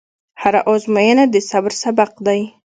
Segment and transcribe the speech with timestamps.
[0.41, 2.41] هره ازموینه د صبر سبق دی.